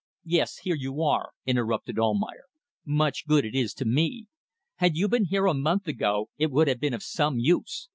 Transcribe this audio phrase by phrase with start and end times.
[0.25, 2.45] "Yes, here you are," interrupted Almayer.
[2.83, 4.25] "Much good it is to me.
[4.77, 7.87] Had you been here a month ago it would have been of some use.